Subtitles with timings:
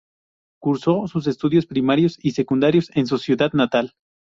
[0.59, 3.93] Cursó sus estudios primarios y secundarios en su ciudad natal.